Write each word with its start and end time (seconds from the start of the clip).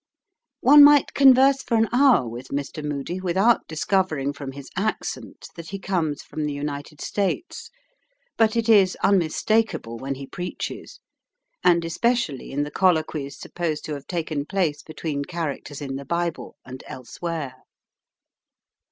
One 0.61 0.83
might 0.83 1.13
converse 1.13 1.61
for 1.61 1.75
an 1.77 1.87
hour 1.91 2.27
with 2.27 2.47
Mr. 2.47 2.83
Moody 2.83 3.19
without 3.19 3.67
discovering 3.67 4.33
from 4.33 4.53
his 4.53 4.67
accent 4.75 5.49
that 5.55 5.69
he 5.69 5.77
comes 5.77 6.23
from 6.23 6.43
the 6.45 6.53
United 6.53 6.99
States. 6.99 7.69
But 8.35 8.55
it 8.55 8.67
is 8.67 8.97
unmistakable 9.03 9.97
when 9.99 10.15
he 10.15 10.25
preaches, 10.25 10.99
and 11.63 11.85
especially 11.85 12.49
in 12.51 12.63
the 12.63 12.71
colloquies 12.71 13.37
supposed 13.39 13.85
to 13.85 13.93
have 13.93 14.07
taken 14.07 14.47
place 14.47 14.81
between 14.81 15.23
characters 15.23 15.81
in 15.81 15.97
the 15.97 16.05
Bible 16.05 16.55
and 16.65 16.83
elsewhere. 16.87 17.57